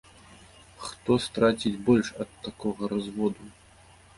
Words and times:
Хто 0.85 1.17
страціць 1.27 1.73
больш 1.91 2.07
ад 2.25 2.29
такога 2.49 2.91
разводу? 2.95 3.43